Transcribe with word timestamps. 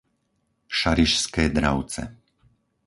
Šarišské 0.77 1.43
Dravce 1.57 2.01